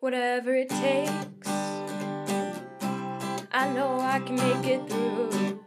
[0.00, 1.48] whatever it takes.
[3.50, 5.60] I know I can make it through.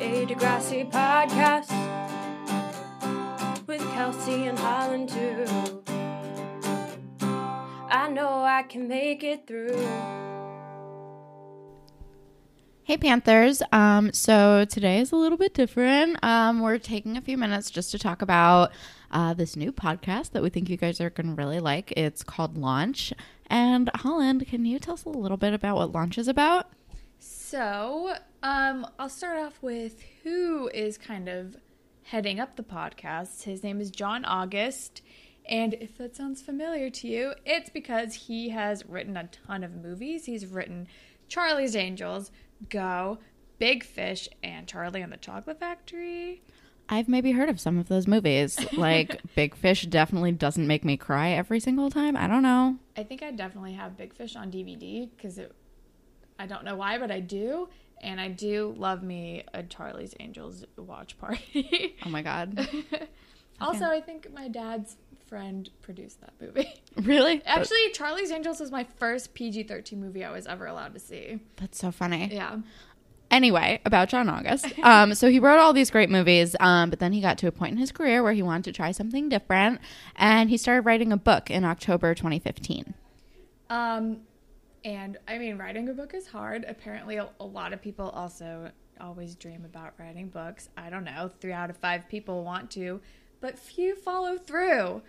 [0.00, 1.70] A Degrassi podcast
[3.66, 5.46] with Kelsey and Holland too.
[7.88, 9.88] I know I can make it through.
[12.84, 13.62] Hey Panthers.
[13.72, 16.22] Um, so today is a little bit different.
[16.22, 18.72] Um, we're taking a few minutes just to talk about
[19.12, 21.92] uh, this new podcast that we think you guys are going to really like.
[21.96, 23.12] It's called Launch.
[23.46, 26.70] And Holland, can you tell us a little bit about what Launch is about?
[27.18, 31.56] So, um, I'll start off with who is kind of
[32.04, 33.44] heading up the podcast.
[33.44, 35.02] His name is John August.
[35.48, 39.74] And if that sounds familiar to you, it's because he has written a ton of
[39.74, 40.26] movies.
[40.26, 40.88] He's written
[41.28, 42.30] Charlie's Angels,
[42.68, 43.18] Go,
[43.58, 46.42] Big Fish, and Charlie and the Chocolate Factory.
[46.92, 48.58] I've maybe heard of some of those movies.
[48.82, 52.16] Like Big Fish definitely doesn't make me cry every single time.
[52.16, 52.78] I don't know.
[52.96, 55.54] I think I definitely have Big Fish on DVD because it.
[56.38, 57.68] I don't know why, but I do,
[58.00, 61.96] and I do love me a Charlie's Angels watch party.
[62.04, 62.66] Oh my god.
[63.60, 64.96] also, I think my dad's
[65.28, 66.68] friend produced that movie.
[66.96, 67.42] really?
[67.46, 71.40] Actually, Charlie's Angels was my first PG 13 movie I was ever allowed to see.
[71.56, 72.28] That's so funny.
[72.32, 72.58] Yeah.
[73.32, 74.66] Anyway, about John August.
[74.82, 77.52] Um, so he wrote all these great movies, um, but then he got to a
[77.52, 79.80] point in his career where he wanted to try something different,
[80.16, 82.94] and he started writing a book in October 2015.
[83.70, 84.18] Um,
[84.84, 86.64] and I mean, writing a book is hard.
[86.66, 90.68] Apparently, a, a lot of people also always dream about writing books.
[90.76, 93.00] I don't know, three out of five people want to,
[93.40, 95.02] but few follow through.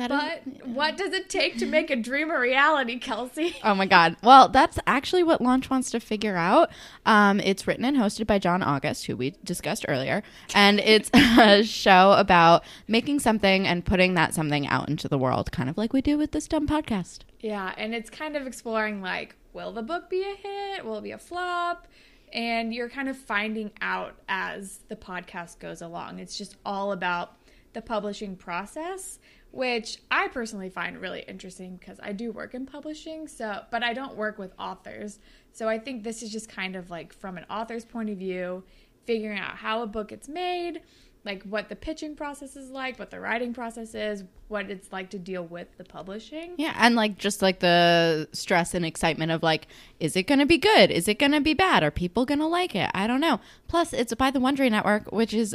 [0.00, 3.56] That is- But what does it take to make a dream a reality, Kelsey?
[3.64, 4.16] Oh my God.
[4.22, 6.70] Well, that's actually what Launch wants to figure out.
[7.06, 10.22] Um, it's written and hosted by John August, who we discussed earlier.
[10.54, 15.52] And it's a show about making something and putting that something out into the world,
[15.52, 17.20] kind of like we do with this dumb podcast.
[17.40, 20.84] Yeah, and it's kind of exploring like, will the book be a hit?
[20.84, 21.86] Will it be a flop?
[22.32, 26.18] And you're kind of finding out as the podcast goes along.
[26.20, 27.32] It's just all about
[27.72, 29.18] the publishing process,
[29.50, 33.92] which I personally find really interesting because I do work in publishing, so but I
[33.92, 35.18] don't work with authors.
[35.52, 38.64] So I think this is just kind of like from an author's point of view,
[39.04, 40.82] figuring out how a book gets made,
[41.24, 45.10] like what the pitching process is like, what the writing process is, what it's like
[45.10, 46.54] to deal with the publishing.
[46.56, 46.74] Yeah.
[46.78, 49.66] And like just like the stress and excitement of like,
[49.98, 50.90] is it going to be good?
[50.90, 51.82] Is it going to be bad?
[51.82, 52.90] Are people going to like it?
[52.94, 53.40] I don't know.
[53.68, 55.54] Plus, it's by the Wondery Network, which is,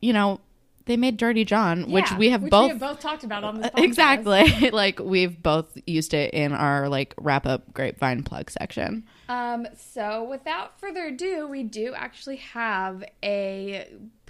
[0.00, 0.40] you know,
[0.86, 3.44] they made Dirty John, which Yeah, we have which both we have both talked about
[3.44, 3.84] on this podcast.
[3.84, 9.66] exactly like we've both used it in our like wrap up grapevine plug section Um,
[9.76, 13.88] so without further ado, we do actually have a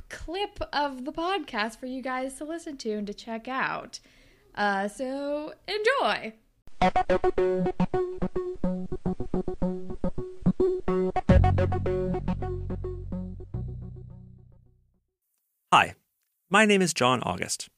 [0.09, 3.99] clip of the podcast for you guys to listen to and to check out.
[4.55, 6.33] Uh, so enjoy.
[15.73, 15.95] Hi,
[16.49, 17.69] my name is John August.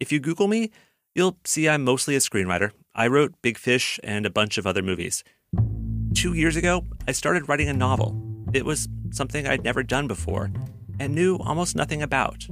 [0.00, 0.70] If you Google me,
[1.14, 2.72] you'll see I'm mostly a screenwriter.
[2.94, 5.22] I wrote Big Fish and a bunch of other movies.
[6.12, 8.20] Two years ago, I started writing a novel.
[8.52, 10.50] It was something I'd never done before
[10.98, 12.46] and knew almost nothing about.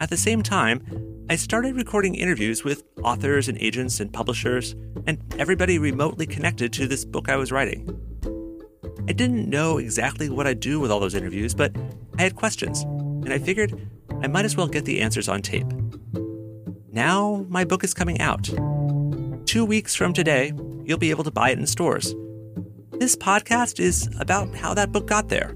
[0.00, 0.84] At the same time,
[1.30, 4.74] I started recording interviews with authors and agents and publishers
[5.06, 7.88] and everybody remotely connected to this book I was writing.
[9.08, 11.74] I didn't know exactly what I'd do with all those interviews, but
[12.18, 13.88] I had questions, and I figured
[14.22, 15.66] I might as well get the answers on tape.
[16.90, 18.50] Now my book is coming out.
[19.46, 20.52] Two weeks from today,
[20.84, 22.14] you'll be able to buy it in stores.
[22.92, 25.54] This podcast is about how that book got there,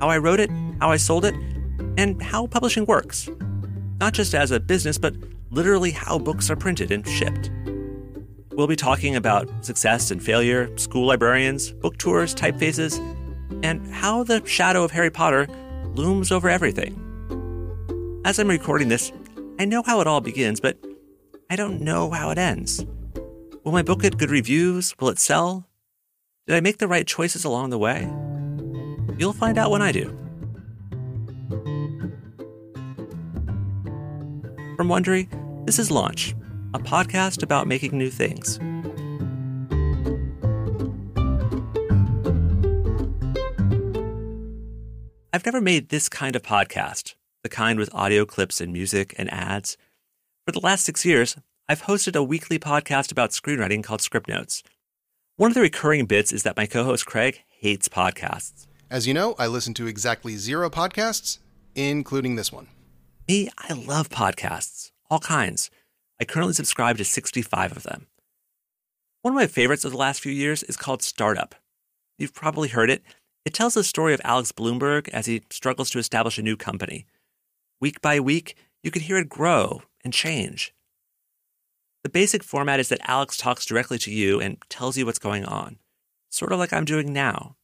[0.00, 0.50] how I wrote it,
[0.80, 1.34] how I sold it,
[1.98, 3.28] and how publishing works.
[3.98, 5.16] Not just as a business, but
[5.50, 7.50] literally how books are printed and shipped.
[8.52, 12.98] We'll be talking about success and failure, school librarians, book tours, typefaces,
[13.62, 15.46] and how the shadow of Harry Potter
[15.94, 17.02] looms over everything.
[18.26, 19.12] As I'm recording this,
[19.60, 20.76] I know how it all begins, but
[21.48, 22.84] I don't know how it ends.
[23.62, 24.96] Will my book get good reviews?
[24.98, 25.68] Will it sell?
[26.48, 28.00] Did I make the right choices along the way?
[29.16, 30.08] You'll find out when I do.
[34.76, 35.28] From Wondery,
[35.64, 36.34] this is Launch,
[36.74, 38.58] a podcast about making new things.
[45.32, 47.14] I've never made this kind of podcast,
[47.46, 49.76] the kind with audio clips and music and ads.
[50.44, 51.36] For the last six years,
[51.68, 54.64] I've hosted a weekly podcast about screenwriting called Scriptnotes.
[55.36, 58.66] One of the recurring bits is that my co host Craig hates podcasts.
[58.90, 61.38] As you know, I listen to exactly zero podcasts,
[61.76, 62.66] including this one.
[63.28, 65.70] Me, I love podcasts, all kinds.
[66.20, 68.08] I currently subscribe to 65 of them.
[69.22, 71.54] One of my favorites of the last few years is called Startup.
[72.18, 73.04] You've probably heard it.
[73.44, 77.06] It tells the story of Alex Blumberg as he struggles to establish a new company.
[77.80, 80.72] Week by week, you can hear it grow and change.
[82.02, 85.44] The basic format is that Alex talks directly to you and tells you what's going
[85.44, 85.78] on,
[86.30, 87.56] sort of like I'm doing now.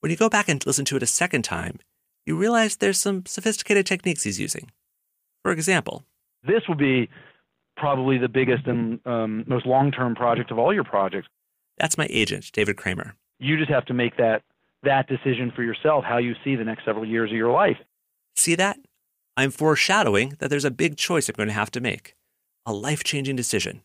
[0.00, 1.80] When you go back and listen to it a second time,
[2.24, 4.70] you realize there's some sophisticated techniques he's using.
[5.42, 6.04] For example,
[6.46, 7.10] this will be
[7.76, 11.28] probably the biggest and um, most long term project of all your projects.
[11.76, 13.16] That's my agent, David Kramer.
[13.38, 14.42] You just have to make that
[14.84, 17.76] that decision for yourself, how you see the next several years of your life.
[18.38, 18.78] See that?
[19.36, 22.14] I'm foreshadowing that there's a big choice I'm going to have to make,
[22.64, 23.82] a life changing decision,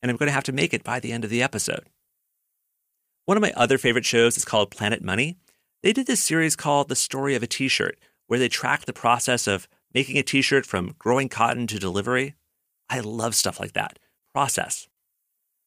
[0.00, 1.84] and I'm going to have to make it by the end of the episode.
[3.26, 5.36] One of my other favorite shows is called Planet Money.
[5.82, 8.94] They did this series called The Story of a T shirt, where they tracked the
[8.94, 12.36] process of making a t shirt from growing cotton to delivery.
[12.88, 13.98] I love stuff like that.
[14.32, 14.88] Process.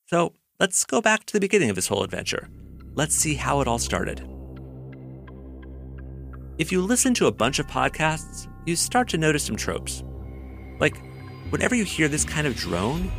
[0.07, 2.49] So let's go back to the beginning of this whole adventure.
[2.95, 4.27] Let's see how it all started.
[6.59, 10.03] If you listen to a bunch of podcasts, you start to notice some tropes.
[10.79, 10.95] Like,
[11.49, 13.11] whenever you hear this kind of drone,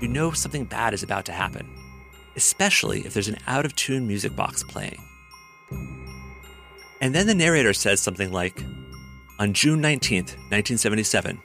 [0.00, 1.72] you know something bad is about to happen,
[2.34, 5.00] especially if there's an out of tune music box playing.
[7.00, 8.60] And then the narrator says something like
[9.38, 11.40] On June 19th, 1977,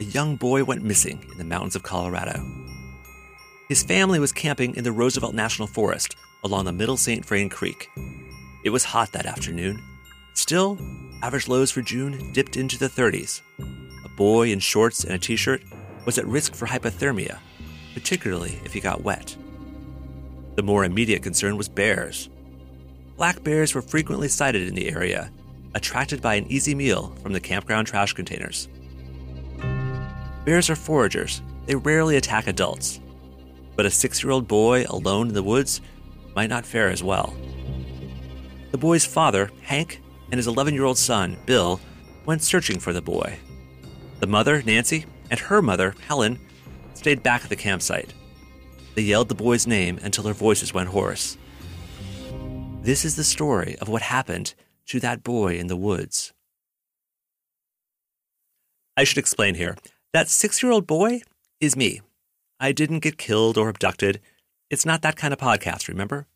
[0.00, 2.42] a young boy went missing in the mountains of Colorado.
[3.68, 7.22] His family was camping in the Roosevelt National Forest along the Middle St.
[7.22, 7.90] Vrain Creek.
[8.64, 9.82] It was hot that afternoon.
[10.36, 10.78] Still,
[11.22, 13.40] average lows for June dipped into the 30s.
[14.04, 15.62] A boy in shorts and a t shirt
[16.04, 17.38] was at risk for hypothermia,
[17.94, 19.34] particularly if he got wet.
[20.56, 22.28] The more immediate concern was bears.
[23.16, 25.32] Black bears were frequently sighted in the area,
[25.74, 28.68] attracted by an easy meal from the campground trash containers.
[30.44, 33.00] Bears are foragers, they rarely attack adults.
[33.74, 35.80] But a six year old boy alone in the woods
[36.34, 37.34] might not fare as well.
[38.70, 41.80] The boy's father, Hank, and his 11 year old son, Bill,
[42.24, 43.38] went searching for the boy.
[44.20, 46.38] The mother, Nancy, and her mother, Helen,
[46.94, 48.12] stayed back at the campsite.
[48.94, 51.36] They yelled the boy's name until their voices went hoarse.
[52.82, 54.54] This is the story of what happened
[54.86, 56.32] to that boy in the woods.
[58.96, 59.76] I should explain here
[60.12, 61.20] that six year old boy
[61.60, 62.00] is me.
[62.58, 64.20] I didn't get killed or abducted.
[64.70, 66.26] It's not that kind of podcast, remember?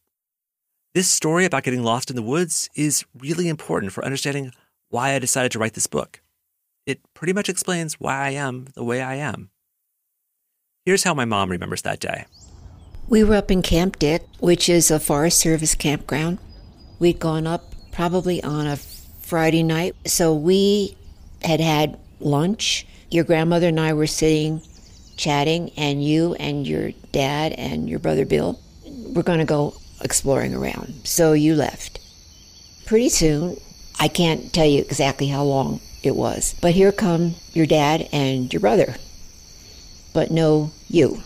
[0.93, 4.51] This story about getting lost in the woods is really important for understanding
[4.89, 6.21] why I decided to write this book.
[6.85, 9.51] It pretty much explains why I am the way I am.
[10.85, 12.25] Here's how my mom remembers that day.
[13.09, 16.39] We were up in Camp Dick, which is a Forest Service campground.
[16.99, 20.97] We'd gone up probably on a Friday night, so we
[21.43, 22.85] had had lunch.
[23.13, 24.61] Your grandmother and I were sitting
[25.17, 28.59] chatting, and you and your dad and your brother Bill
[29.15, 31.03] were going to go exploring around.
[31.05, 31.99] So you left.
[32.87, 33.61] Pretty soon,
[33.99, 38.53] I can't tell you exactly how long it was, but here come your dad and
[38.53, 38.97] your brother,
[40.13, 41.23] but no you.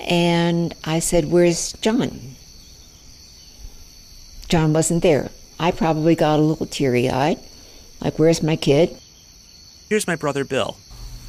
[0.00, 2.34] And I said, Where's John?
[4.48, 5.30] John wasn't there.
[5.60, 7.38] I probably got a little teary eyed,
[8.00, 8.96] like, Where's my kid?
[9.88, 10.76] Here's my brother Bill.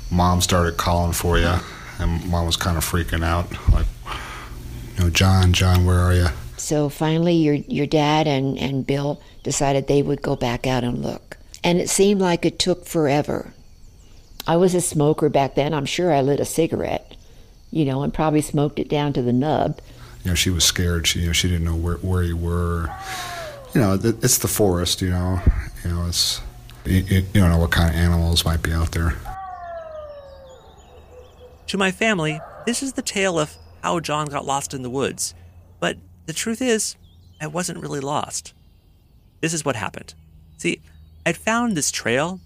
[0.10, 1.56] Mom started calling for you,
[2.00, 3.88] and mom was kind of freaking out, like,
[4.98, 6.27] you know, John, John, where are you?
[6.63, 11.03] So finally, your, your dad and, and Bill decided they would go back out and
[11.03, 11.36] look.
[11.62, 13.53] And it seemed like it took forever.
[14.48, 15.74] I was a smoker back then.
[15.74, 17.17] I'm sure I lit a cigarette,
[17.70, 19.82] you know, and probably smoked it down to the nub.
[20.24, 21.05] You know, she was scared.
[21.05, 22.89] She, you know, she didn't know where, where you were.
[23.75, 25.01] You know, it's the forest.
[25.01, 25.41] You know,
[25.84, 26.39] you know, it's
[26.86, 29.17] you, you don't know what kind of animals might be out there.
[31.67, 35.34] To my family, this is the tale of how John got lost in the woods.
[35.82, 36.96] But the truth is,
[37.42, 38.53] I wasn't really lost.
[39.42, 40.13] This is what happened.
[40.58, 40.82] See,
[41.25, 42.39] I'd found this trail,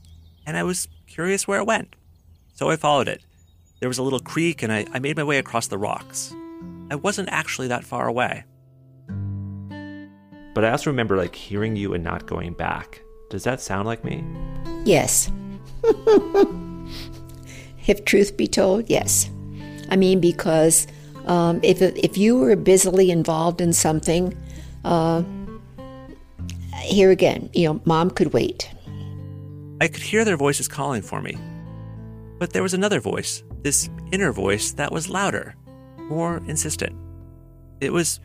[0.45, 1.95] and I was curious where it went.
[2.53, 3.21] So I followed it.
[3.79, 6.33] There was a little creek, and I, I made my way across the rocks.
[6.89, 8.45] I wasn't actually that far away.
[10.53, 13.01] But I also remember like hearing you and not going back.
[13.29, 14.23] Does that sound like me?
[14.85, 15.31] Yes.
[17.85, 19.29] if truth be told, yes.
[19.89, 20.87] I mean, because
[21.27, 24.35] um, if if you were busily involved in something,
[24.83, 25.23] uh,
[26.81, 28.69] here again, you know, mom could wait.
[29.79, 31.37] I could hear their voices calling for me.
[32.39, 35.55] But there was another voice, this inner voice that was louder,
[35.97, 36.95] more insistent.
[37.81, 38.19] It was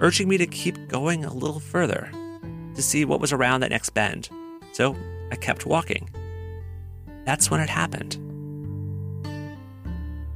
[0.00, 2.10] urging me to keep going a little further,
[2.74, 4.28] to see what was around that next bend.
[4.72, 4.94] So
[5.32, 6.08] I kept walking.
[7.24, 8.18] That's when it happened.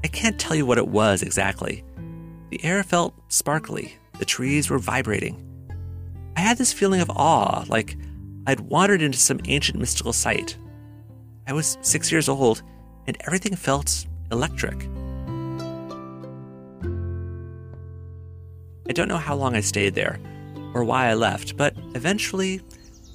[0.02, 1.84] I can't tell you what it was exactly.
[2.50, 5.46] The air felt sparkly, the trees were vibrating.
[6.36, 7.96] I had this feeling of awe, like
[8.46, 10.56] I'd wandered into some ancient mystical site.
[11.46, 12.62] I was six years old,
[13.06, 14.84] and everything felt electric.
[18.88, 20.18] I don't know how long I stayed there
[20.74, 22.60] or why I left, but eventually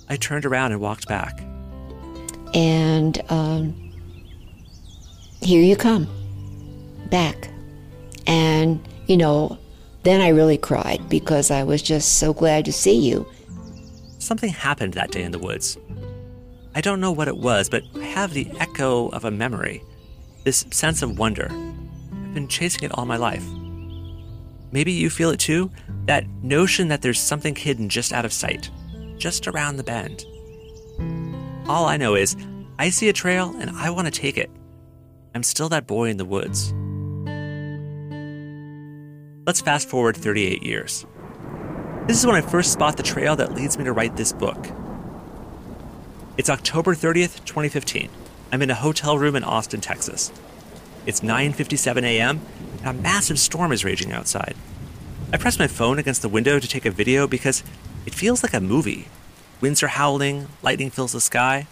[0.08, 1.42] I turned around and walked back.
[2.54, 3.74] And um,
[5.42, 6.08] here you come
[7.10, 7.50] back.
[8.28, 9.58] And, you know,
[10.04, 13.28] then I really cried because I was just so glad to see you.
[14.20, 15.78] Something happened that day in the woods.
[16.76, 19.82] I don't know what it was, but I have the echo of a memory,
[20.44, 21.48] this sense of wonder.
[21.50, 23.46] I've been chasing it all my life.
[24.72, 25.72] Maybe you feel it too?
[26.06, 28.70] That notion that there's something hidden just out of sight,
[29.18, 30.26] just around the bend.
[31.68, 32.36] All I know is
[32.78, 34.52] I see a trail and I want to take it.
[35.34, 36.74] I'm still that boy in the woods.
[39.46, 41.06] Let's fast forward 38 years.
[42.08, 44.58] This is when I first spot the trail that leads me to write this book.
[46.36, 48.10] It's October 30th, 2015.
[48.52, 50.32] I'm in a hotel room in Austin, Texas.
[51.06, 52.42] It's 9:57 a.m.
[52.80, 54.56] and a massive storm is raging outside.
[55.32, 57.62] I press my phone against the window to take a video because
[58.08, 59.10] it feels like a movie.
[59.62, 61.68] Winds are howling, lightning fills the sky.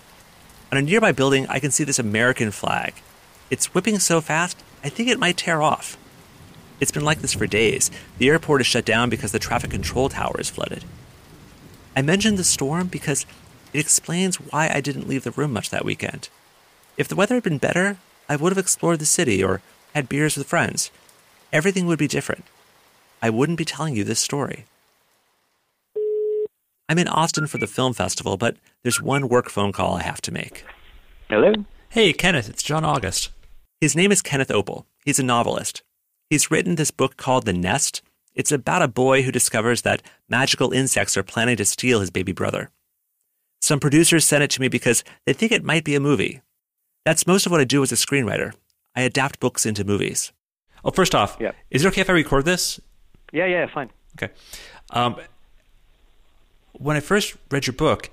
[0.72, 2.94] On a nearby building, I can see this American flag.
[3.50, 5.98] It's whipping so fast, I think it might tear off.
[6.80, 7.92] It's been like this for days.
[8.18, 10.84] The airport is shut down because the traffic control tower is flooded.
[11.96, 13.26] I mentioned the storm because
[13.72, 16.30] it explains why I didn't leave the room much that weekend.
[16.98, 19.62] If the weather had been better, I would have explored the city or
[19.94, 20.92] had beers with friends.
[21.52, 22.46] Everything would be different.
[23.22, 24.66] I wouldn't be telling you this story.
[26.90, 30.22] I'm in Austin for the film festival, but there's one work phone call I have
[30.22, 30.66] to make.
[31.30, 31.54] Hello?
[31.90, 33.30] Hey, Kenneth, it's John August.
[33.80, 34.86] His name is Kenneth Oppel.
[35.06, 35.84] He's a novelist.
[36.30, 38.02] He's written this book called The Nest.
[38.36, 42.32] It's about a boy who discovers that magical insects are planning to steal his baby
[42.32, 42.72] brother.
[43.62, 46.42] Some producers sent it to me because they think it might be a movie.
[47.06, 48.54] That's most of what I do as a screenwriter.
[48.96, 50.32] I adapt books into movies.
[50.84, 51.52] Oh, first off, Yeah.
[51.70, 52.80] is it okay if I record this?
[53.32, 53.90] Yeah, yeah, fine.
[54.18, 54.34] Okay.
[54.90, 55.16] Um,
[56.74, 58.10] when I first read your book,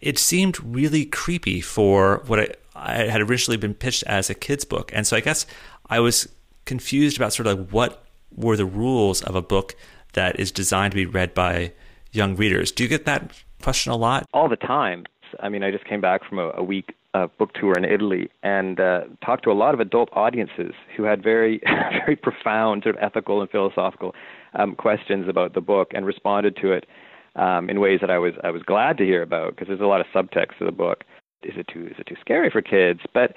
[0.00, 4.64] it seemed really creepy for what I, I had originally been pitched as a kid's
[4.64, 4.90] book.
[4.94, 5.46] And so I guess
[5.88, 6.28] I was
[6.72, 9.76] confused about sort of like what were the rules of a book
[10.14, 11.72] that is designed to be read by
[12.12, 12.72] young readers.
[12.72, 14.24] Do you get that question a lot?
[14.32, 15.04] All the time.
[15.40, 18.30] I mean, I just came back from a, a week uh, book tour in Italy
[18.42, 21.60] and uh, talked to a lot of adult audiences who had very,
[22.06, 24.14] very profound sort of ethical and philosophical
[24.54, 26.86] um, questions about the book and responded to it
[27.36, 29.92] um, in ways that I was I was glad to hear about because there's a
[29.94, 31.04] lot of subtext to the book.
[31.42, 33.00] Is it too is it too scary for kids?
[33.12, 33.34] But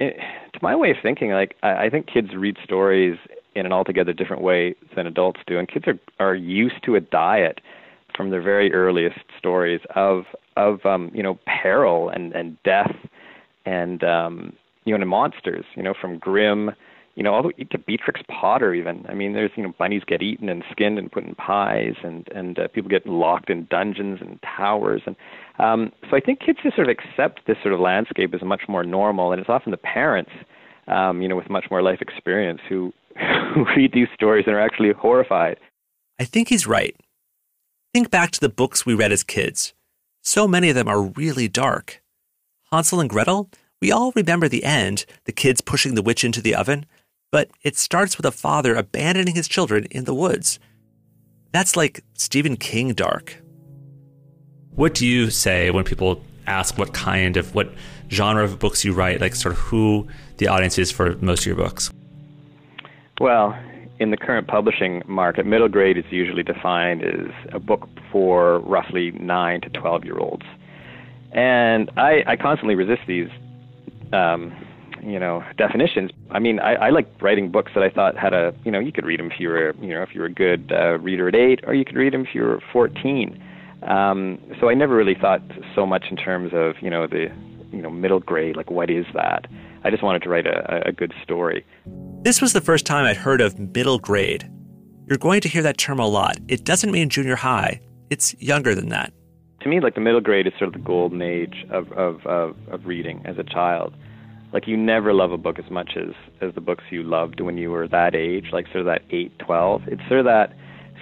[0.00, 0.16] it,
[0.52, 3.18] to my way of thinking, like I, I think kids read stories
[3.54, 7.00] in an altogether different way than adults do, and kids are are used to a
[7.00, 7.60] diet
[8.16, 10.24] from their very earliest stories of
[10.56, 12.94] of um, you know peril and and death
[13.66, 14.52] and um,
[14.84, 15.64] you know and monsters.
[15.76, 16.70] You know from Grimm,
[17.14, 19.04] you know all the to Beatrix Potter even.
[19.08, 22.28] I mean there's you know bunnies get eaten and skinned and put in pies and
[22.34, 25.16] and uh, people get locked in dungeons and towers and
[25.58, 28.62] um, so I think kids just sort of accept this sort of landscape as much
[28.68, 30.30] more normal and it's often the parents
[30.88, 32.92] um, you know with much more life experience who
[33.54, 35.58] who read these stories and are actually horrified.
[36.18, 36.96] I think he's right.
[37.92, 39.74] Think back to the books we read as kids.
[40.22, 42.02] So many of them are really dark.
[42.70, 43.50] Hansel and Gretel,
[43.80, 46.86] we all remember the end, the kids pushing the witch into the oven,
[47.30, 50.58] but it starts with a father abandoning his children in the woods.
[51.52, 53.40] That's like Stephen King dark.
[54.74, 57.72] What do you say when people ask what kind of, what
[58.10, 60.06] genre of books you write, like sort of who
[60.38, 61.90] the audience is for most of your books?
[63.20, 63.56] Well,
[63.98, 69.10] in the current publishing market, middle grade is usually defined as a book for roughly
[69.12, 70.46] 9 to 12 year olds.
[71.32, 73.28] And I, I constantly resist these,
[74.12, 74.52] um,
[75.02, 76.10] you know, definitions.
[76.30, 78.92] I mean, I, I like writing books that I thought had a, you know, you
[78.92, 81.28] could read them if you were, you know, if you were a good uh, reader
[81.28, 83.42] at 8, or you could read them if you were 14.
[83.82, 85.42] Um, so I never really thought
[85.74, 87.28] so much in terms of, you know, the,
[87.72, 89.46] you know, middle grade, like what is that?
[89.84, 91.64] I just wanted to write a, a good story.
[92.22, 94.50] This was the first time I'd heard of middle grade.
[95.06, 96.38] You're going to hear that term a lot.
[96.48, 97.80] It doesn't mean junior high,
[98.10, 99.12] it's younger than that.
[99.62, 102.56] To me, like the middle grade is sort of the golden age of, of, of,
[102.70, 103.94] of reading as a child.
[104.52, 107.56] Like you never love a book as much as, as the books you loved when
[107.56, 109.82] you were that age, like sort of that 8, 12.
[109.86, 110.52] It's sort of that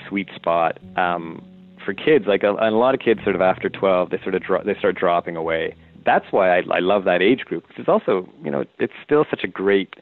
[0.08, 1.42] sweet spot um,
[1.84, 2.26] for kids.
[2.26, 4.64] Like a, and a lot of kids sort of after 12, they sort of dro-
[4.64, 5.74] they start dropping away.
[6.04, 7.66] That's why I, I love that age group.
[7.66, 9.94] Because it's also, you know, it's still such a great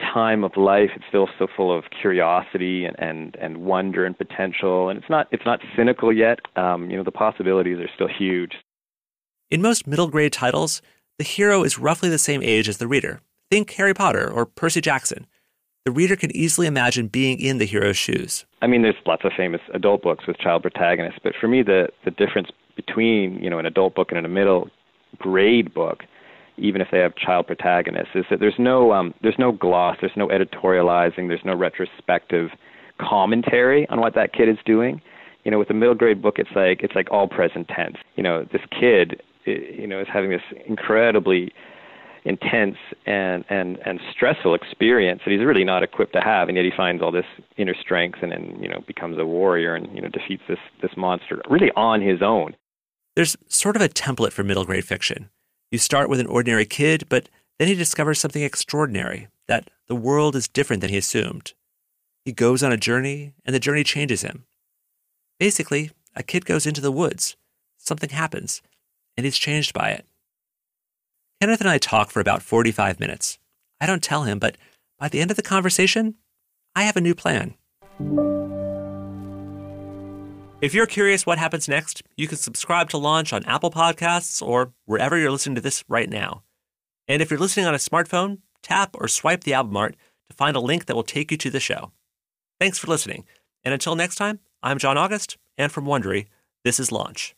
[0.00, 0.90] time of life.
[0.96, 5.28] It's still so full of curiosity and, and, and wonder and potential, and it's not
[5.30, 6.40] it's not cynical yet.
[6.56, 8.52] Um, you know, the possibilities are still huge.
[9.50, 10.80] In most middle grade titles,
[11.20, 13.20] the hero is roughly the same age as the reader.
[13.50, 15.26] Think Harry Potter or Percy Jackson.
[15.84, 18.46] The reader can easily imagine being in the hero's shoes.
[18.62, 21.88] I mean, there's lots of famous adult books with child protagonists, but for me, the
[22.06, 24.70] the difference between you know an adult book and a middle
[25.18, 26.04] grade book
[26.56, 30.16] even if they have child protagonists, is that there's no um, there's no gloss, there's
[30.16, 32.48] no editorializing, there's no retrospective
[32.98, 35.02] commentary on what that kid is doing.
[35.44, 37.96] You know, with a middle grade book, it's like it's like all present tense.
[38.16, 41.52] You know, this kid, you know, is having this incredibly
[42.24, 46.64] intense and and and stressful experience that he's really not equipped to have, and yet
[46.64, 47.24] he finds all this
[47.56, 50.92] inner strength and then you know becomes a warrior and you know defeats this this
[50.96, 52.54] monster really on his own.
[53.16, 55.30] There's sort of a template for middle grade fiction.
[55.70, 57.28] You start with an ordinary kid, but
[57.58, 61.52] then he discovers something extraordinary that the world is different than he assumed.
[62.24, 64.44] He goes on a journey, and the journey changes him.
[65.38, 67.36] Basically, a kid goes into the woods,
[67.78, 68.62] something happens,
[69.20, 70.06] and he's changed by it.
[71.42, 73.38] Kenneth and I talk for about 45 minutes.
[73.78, 74.56] I don't tell him, but
[74.98, 76.14] by the end of the conversation,
[76.74, 77.52] I have a new plan.
[80.62, 84.72] If you're curious what happens next, you can subscribe to Launch on Apple Podcasts or
[84.86, 86.42] wherever you're listening to this right now.
[87.06, 89.96] And if you're listening on a smartphone, tap or swipe the album art
[90.30, 91.92] to find a link that will take you to the show.
[92.58, 93.26] Thanks for listening.
[93.64, 96.28] And until next time, I'm John August, and from Wondery,
[96.64, 97.34] this is Launch.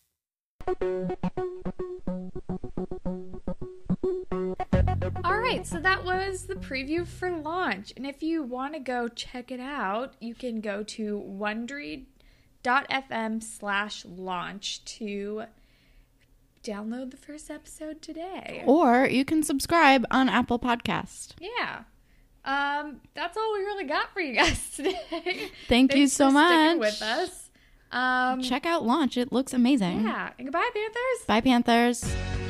[5.25, 7.93] All right, so that was the preview for launch.
[7.97, 12.05] And if you want to go check it out, you can go to Wondery
[12.65, 15.45] fm slash launch to
[16.63, 18.63] download the first episode today.
[18.67, 21.33] Or you can subscribe on Apple Podcast.
[21.41, 21.83] Yeah.
[22.45, 25.51] Um, that's all we really got for you guys today.
[25.69, 26.93] Thank Thanks you so much for sticking much.
[26.93, 27.51] with us.
[27.91, 29.17] Um, Check out Launch.
[29.17, 30.05] It looks amazing.
[30.05, 30.31] yeah.
[30.39, 31.27] And goodbye, Panthers.
[31.27, 32.42] Bye, Panthers.